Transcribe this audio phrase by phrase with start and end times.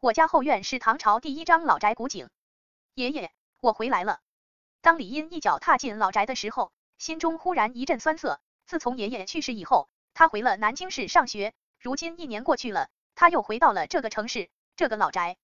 [0.00, 2.30] 我家后院是唐朝第一张老宅古井。
[2.94, 4.20] 爷爷，我回来了。
[4.80, 8.40] 当李英一脚踏进老宅的时候，心中忽然一阵酸涩。
[8.64, 11.52] 自从爷爷去世以后，他回了南京市上学。
[11.80, 15.36] 如今一年过去了，他又回到了这个城市，这个老宅。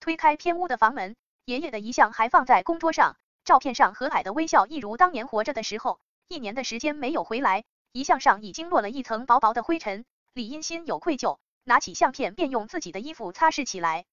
[0.00, 1.14] 推开偏屋的房门，
[1.44, 6.00] 爷爷的遗像还放在公桌上，照片上和蔼的微笑一如当年活着的时候。
[6.26, 10.06] 一年的时间没有回来，遗像上已经落了一层薄薄的灰尘。
[10.32, 14.06] 李英心有愧疚，拿起相片便用自己的衣服擦拭起来。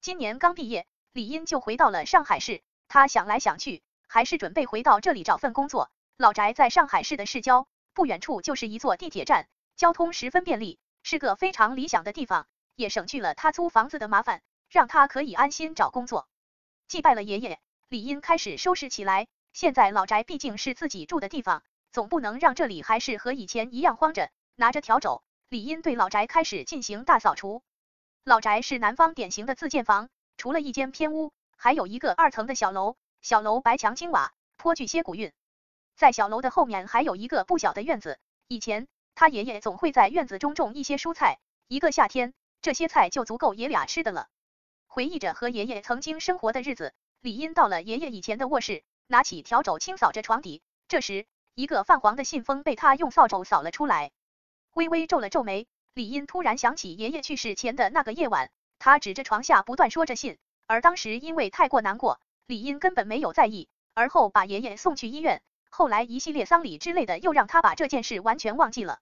[0.00, 2.62] 今年刚毕业，李英就回到了上海市。
[2.88, 5.90] 他想来想去，还是准备回到这里找份工作。
[6.16, 14.42] 老宅在上海市的市郊，不远处就是一座地铁站，交通十分便利，是个非常理想的地方，也省去了他租房子的麻烦。
[14.70, 16.26] 让他可以安心找工作。
[16.88, 19.28] 祭拜了爷爷，李英开始收拾起来。
[19.52, 24.30] 现在老宅毕竟是自己住的地方，总不能让这里还是和以前一样荒着。
[24.56, 25.22] 拿着笤帚，
[25.54, 27.62] 李英对老宅开始进行大扫除。
[28.24, 32.96] 老宅是南方典型的自建房，除了一间偏屋，还有一个二层的小楼。
[33.22, 35.32] 小楼白墙青瓦，颇具些古韵。
[35.94, 38.18] 在小楼的后面还有一个不小的院子。
[38.48, 44.26] 以前他爷爷总会在院子中种一些蔬菜，一个夏天，这些菜就足够爷俩吃的了。
[44.88, 50.62] 回忆着和爷爷曾经生活的日子，李英到了爷爷以前的卧室，拿起笤帚清扫着床底。
[50.88, 54.10] 这时，一个泛黄的信封被他用扫帚扫了出来，
[54.74, 55.66] 微微皱了皱眉。
[55.94, 63.68] 李英突然想起爷爷去世前的那个夜晚，他指着床下不断说着信，而当时因为太过难过，李英根本没有在意。
[63.94, 68.98] 而后把爷爷送去医院，后来一系列丧礼之类的，又让他把这件事完全忘记了。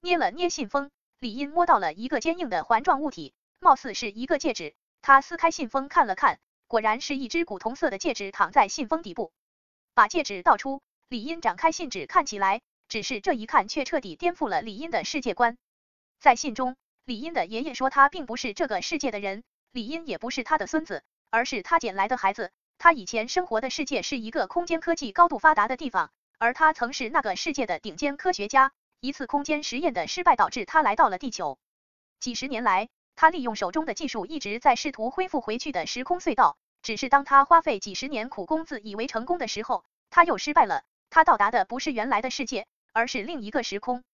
[0.00, 4.74] 捏了捏信封，李英摸到了一个坚硬的环状物体，貌似是一个戒指。
[5.02, 9.32] 他撕开信封看了看，果然是一只古铜色的戒指躺在信封底部。
[9.94, 12.60] 把戒指倒出，李英展开信纸看起来，
[12.94, 15.58] 只是这一看却彻底颠覆了李英的世界观。
[16.20, 19.42] 在信中，李英的爷爷说他并不是这个世界的人，
[19.72, 22.52] 李英也不是他的孙子，而是他捡来的孩子。
[22.78, 28.70] 他以前生活的世界是一个空间科技高度发达的地方，而他曾是那个世界的顶尖科学家。
[29.00, 31.58] 一次空间实验的失败导致他来到了地球。
[32.20, 32.88] 几十年来。
[33.16, 40.84] 他利用手中的技术一直在试图恢复回去的时空隧道，只是当他花费几十年苦功自以为成功的时候，他又失败了。
[41.10, 44.04] 他到达的不是原来的世界，而是另一个时空。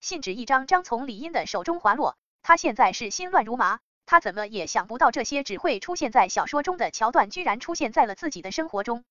[0.00, 3.80] 信纸一张张从李英的手中滑落，他现在是心乱如麻。
[4.06, 9.04] 他怎么也想不到，这些只会出现在小说中的桥段，居然出现在了自己的生活中。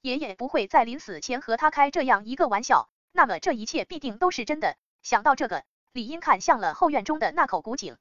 [0.00, 4.76] 爷爷不会在临死前和他开这样一个玩笑，那么这一切必定都是真的。
[5.02, 7.96] 想到这个，李英看向了后院中的那口古井。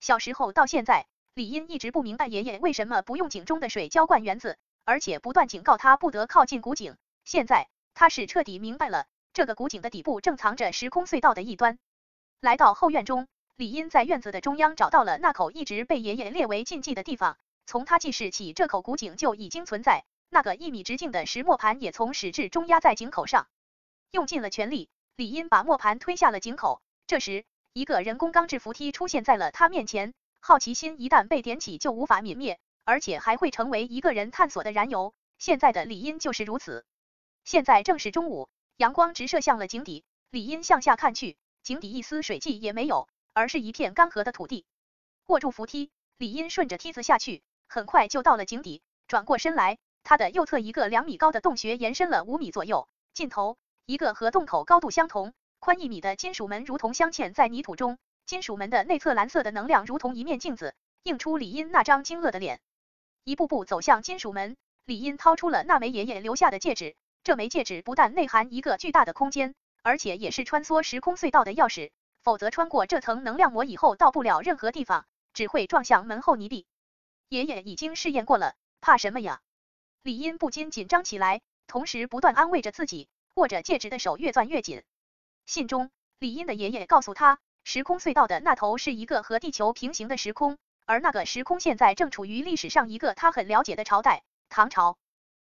[0.00, 6.96] 小时候到现在，李英一直不明白爷爷为什么不用井中的水浇灌园子，而且不断警告他不得靠近古井。
[7.24, 11.80] 现在他是彻底明白了，这个古井的底部正藏着时空隧道的一端。
[12.40, 17.36] 来到后院中，李英在院子的中央找到了那口一直被爷爷列为禁忌的地方。
[17.66, 20.04] 从他记事起，这口古井就已经存在。
[20.28, 23.48] 那个一米直径的石磨盘也从始至终压在井口上。
[24.12, 26.80] 用尽了全力，李英把磨盘推下了井口。
[27.08, 35.12] 这时，一个人工钢制扶梯出现在了他面前，好奇心一旦被点起就无法泯灭，而且还会成为一个人探索的燃油。
[35.38, 36.84] 现在的李英就是如此。
[37.42, 44.66] 现在正是中午，阳光直射向了井底，李英向下看去，井底一丝水迹也没有，而是一片干涸的土地。
[45.26, 48.82] 握住扶梯，李英顺着梯子下去，很快就到了井底。
[49.06, 55.34] 转过身来，他的右侧一个两米高的洞穴延伸了五米左右，尽头一个和洞口高度相同。
[55.60, 60.74] 宽一米的金属门如同镶嵌在泥土中，金属门的内侧蓝色的能量如同一面镜子，
[61.04, 62.60] 映出李英那张惊愕的脸。
[63.22, 66.96] 一步步走向金属门，李英掏出了那枚爷爷留下的戒指。
[67.24, 71.90] 这枚戒指不但内含一个巨大的空间，而且也是穿梭时空隧道的钥匙。
[72.20, 76.66] 否则穿过这层能量膜以后，到不了任何地方，只会撞向门后泥地。
[77.28, 79.40] 爷爷已经试验过了，怕什么呀？
[80.02, 84.82] 李英不禁紧张起来，同时不断安慰着自己，握着戒指的手越攥越紧。
[85.44, 94.96] 信中，李英的爷爷告诉他，时空隧道的那头是一个和地球平行的时空，而那个时空现在正处于历史上一个他很了解的朝代——唐朝。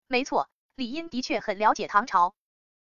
[0.09, 2.35] 没错，李英的确很了解唐朝，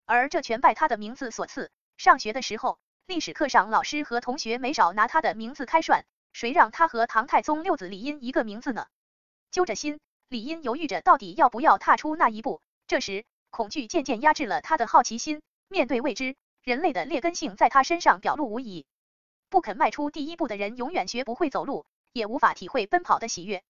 [0.06, 1.70] 而这全拜他的名字所赐。
[1.96, 6.02] 上学的时候，历史课上老师和同学没少拿他的名字开涮，
[6.32, 8.88] 谁让他和唐太宗六子李英一个名字呢？
[9.52, 12.60] 揪着心，李英犹豫着到底要不要踏出那一步。
[12.88, 16.34] 这时，恐惧渐渐压制了他的好奇心，面对未知。
[16.64, 18.84] 人类的劣根性在他身上表露无遗。
[19.48, 23.62] 不肯迈出第一步的人，永远学不会走路，也无法体会奔跑的喜悦。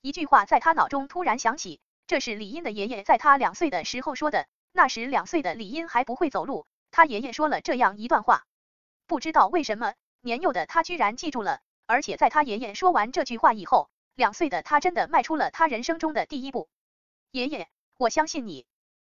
[0.00, 4.46] 一句话在他脑中突然响起，这是李英的爷爷在他两岁的时候说的。
[4.72, 8.44] 那时两岁的李英还不会走路，他爷爷说了这样一段话。
[9.06, 16.68] 不知道为什么，年幼的他居然记住了，而且在他爷爷说完这句话以后，两岁的他真的迈出了他人生中的第一步。
[17.30, 17.68] 爷爷，
[17.98, 18.64] 我相信你。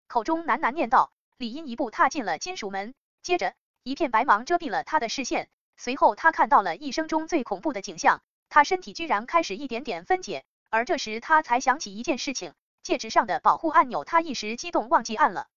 [0.07, 1.11] 口中喃喃念道。
[1.37, 12.53] 李英一步踏进了金属门，接着一片白芒遮蔽了他的视线，随后他看到了一生中最恐怖的景象，他身体居然开始一点点分解，而这时他才想起一件事情，
[12.83, 15.47] 戒指上的保护按钮，他一时激动忘记按了。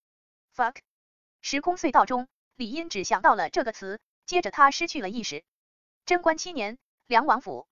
[0.55, 0.77] fuck！
[1.43, 5.45] 时空隧道中，李英只想到了这个词，接着他失去了意识。
[6.05, 6.79] 贞观七年，
[7.09, 7.67] 梁王府。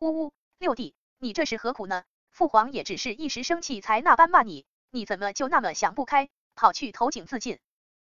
[0.00, 2.02] 呜呜，六弟，你这是何苦呢？
[2.30, 7.60] 父皇也只是一时生气才那般骂你，你怎么就那么想不开，跑去投井自尽？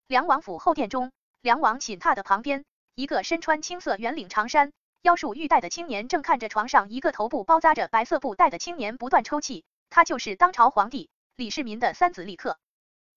[0.09, 2.65] 梁王府后殿中，梁王寝榻的旁边，
[2.97, 9.65] 一个身穿青色圆领长衫、腰束玉带的青年正看着床上一个头部包扎着白色布带的青年不断抽泣。
[9.95, 12.59] 他就是当朝皇帝李世民的三子李克。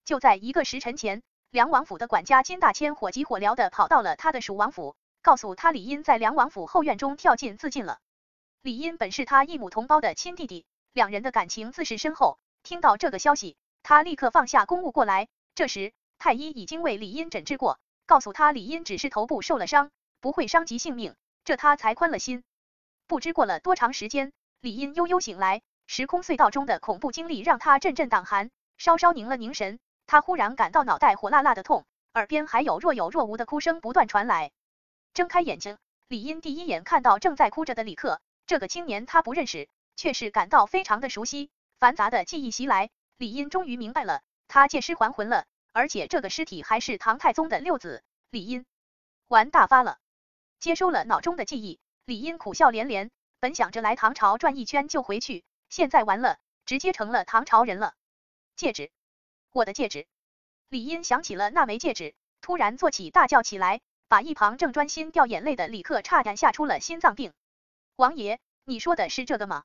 [0.04, 7.98] 就在一个时辰前，梁王府的管家金大千火急火燎的跑到了他的蜀王府，告诉他李英在梁王府后院中跳井自尽了。
[8.60, 12.38] 李英本是他异母同胞的亲弟弟，两人的感情自是深厚。
[12.62, 15.28] 听到这个消息，他立刻放下公务过来。
[15.54, 19.90] 这时，太医已经为李英诊治过，告诉他李英只是头部受了伤，
[20.20, 22.44] 不会伤及性命，这他才宽了心。
[23.06, 31.84] 不知过了多长时间，李英悠悠醒来，时空隧道中的恐怖经历让他阵阵胆寒，稍稍凝了凝神，他忽然感到脑袋火辣辣的痛，
[32.14, 34.50] 耳边还有若有若无的哭声不断传来。
[35.14, 35.78] 睁开眼睛，
[36.08, 38.20] 李英第一眼看到正在哭着的李克。
[38.46, 41.50] 这个青年他不认识，却是感到非常的熟悉。
[41.78, 48.66] 繁杂的记忆袭来，李英终于明白了，他借尸还魂了，而且这个尸体还是唐太宗的六子李英，
[49.28, 49.98] 玩大发了。
[50.58, 53.10] 接收了脑中的记忆，李英苦笑连连。
[53.38, 57.94] 本想着来唐朝转一圈就回去，现在完了，直接成了唐朝人了。
[58.56, 58.90] 戒指，
[59.52, 60.06] 我的戒指！
[60.68, 67.32] 李英想起了那枚戒指，突然坐起大叫起来，把一旁正专心掉眼泪的李克差点吓出了心脏病。
[67.96, 69.64] 王爷，你说的是这个吗？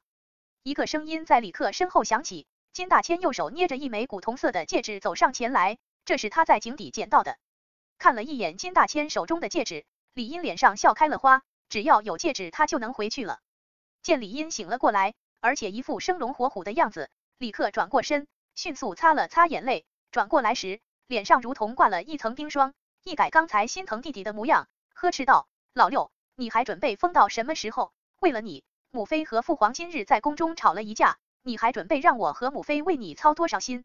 [0.64, 2.48] 一个声音在李克身后响起。
[2.74, 7.38] 金大千右手捏着一枚古铜色的戒指走上前来，这是他在井底捡到的。
[7.98, 11.44] 看了一眼金大千手中的戒指，李英脸上笑开了花。
[11.68, 13.40] 只要有戒指，他就能回去了。
[14.02, 22.74] 见李英醒了过来，而且一副生龙活虎的样子，李克转过身，迅速擦了擦眼泪，转过来时，脸上如同挂了一层冰霜，
[23.04, 27.92] 一改刚才心疼弟弟的模样，呵斥道：“老六，你还准备疯到什么时候？”
[28.22, 33.84] 为了你，母妃和父皇今日在宫中吵了一架，你还准备让我和母妃为你操多少心？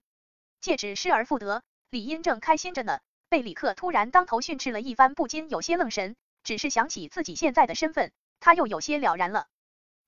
[0.60, 3.00] 戒指失而复得，李英正开心着呢，
[3.30, 6.16] 被李克突然当头训斥了一番，不禁有些愣神。
[6.42, 9.46] 只是想起自己现在的身份，他又有些了然了。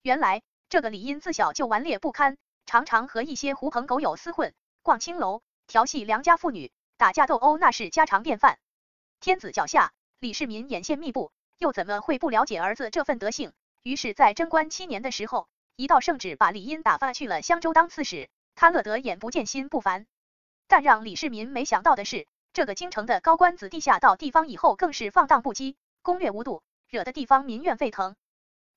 [0.02, 2.36] 原来这个李英自小就顽劣不堪，
[2.66, 8.58] 常常和一些狐朋狗友厮混，逛青楼，调戏良家妇女，打架斗殴那是家常便饭。
[9.18, 13.52] 天子脚下，李世民眼线密布，又怎么会不了解儿子这份德性？
[13.82, 20.06] 于是，在贞观七年的时候，一道圣旨把李英打发去了襄州当刺史，他乐得眼不见心不烦。
[20.66, 28.16] 但让李世民没想到的是，这个京城的高官子弟下到地方以后，更是放荡不羁，攻略无度，惹得地方民怨沸腾。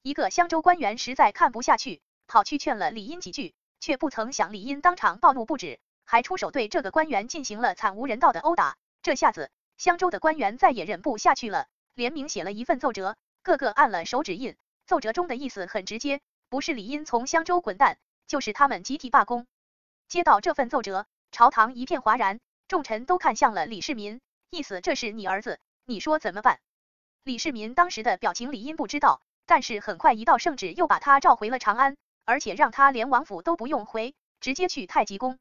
[0.03, 8.77] 一个襄州官员实在看不下去，跑去劝了李英几句，却不曾想李英当场暴怒不止，还出手对这个官员进行了惨无人道的殴打。
[9.03, 14.56] 这下子，襄州的官员再也忍不下去了，联名写了一份奏折，个个按了手指印。
[14.88, 16.19] 奏折中的意思很直接，
[16.50, 19.45] 不是李英从襄州滚蛋，就是他们集体罢工。
[20.08, 26.60] 接到这份奏折，朝堂一片哗然，众臣都看向了李世民，意思这是你儿子，你说怎么办？
[27.24, 35.39] 李世民当时的表情，李英不知道，但是很快一道圣旨又把他召回了长安，而且让他连王府都不用回，直接去太极宫。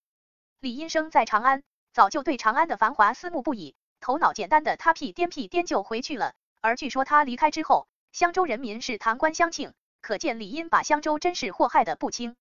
[0.58, 1.62] 李英生在长安，
[1.92, 6.34] 早就对长安的繁华思慕不已，头脑简单的他屁颠屁颠就回去了。
[6.60, 12.34] 而据说他离开之后，襄州人民是唐官相庆，可见李英把襄州真是祸害的不轻。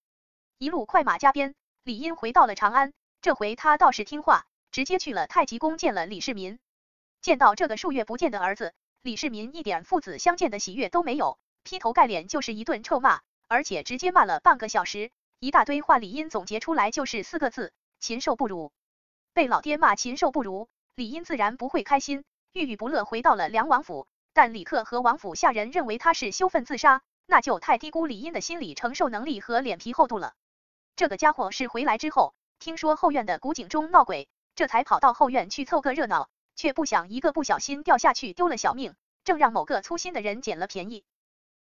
[0.57, 2.93] 一路快马加鞭，李英回到了长安。
[3.21, 6.57] 这回他倒是听话，直接去了太极宫见了李世民。
[7.21, 8.73] 见到这个数月不见的儿子，
[9.03, 15.97] 李世民一点父子相见的喜悦都没有，劈头盖脸就是一顿臭骂，而且直接骂了半个小时，一大堆话。
[15.97, 18.71] 李英总结出来就是四个字：禽兽不如。
[19.33, 22.23] 被老爹骂禽兽不如，李英自然不会开心，
[22.53, 24.07] 郁郁不乐，回到了梁王府。
[24.33, 30.33] 但李克和王府下人认为他是羞愤自杀，那就太低估李英的心理承受能力和脸皮厚度了。
[30.95, 41.03] 这个家伙是回来之后，听说后院的古井中闹鬼，这才跑到后院去凑个热闹，却不想一个不小心掉下去丢了小命，正让某个粗心的人捡了便宜。